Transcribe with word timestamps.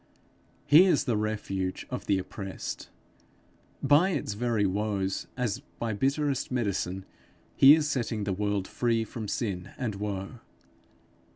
He 0.65 0.85
is 0.85 1.03
the 1.03 1.15
refuge 1.15 1.85
of 1.91 2.07
the 2.07 2.17
oppressed. 2.17 2.89
By 3.83 4.09
its 4.09 4.33
very 4.33 4.65
woes, 4.65 5.27
as 5.37 5.59
by 5.77 5.93
bitterest 5.93 6.49
medicine, 6.49 7.05
he 7.55 7.75
is 7.75 7.87
setting 7.87 8.23
the 8.23 8.33
world 8.33 8.67
free 8.67 9.03
from 9.03 9.27
sin 9.27 9.69
and 9.77 9.93
woe. 9.93 10.39